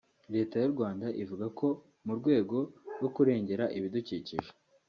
[0.35, 1.67] Leta y’u Rwanda ivuga ko
[2.05, 2.57] mu rwego
[2.97, 4.47] rwo kurengera ibidukikije